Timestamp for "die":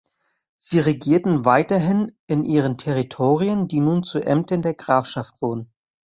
3.67-3.79